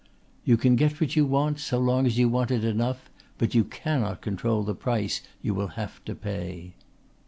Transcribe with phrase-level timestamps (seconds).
[0.43, 3.07] "You can get what you want, so long as you want it enough,
[3.37, 6.73] but you cannot control the price you will have to pay."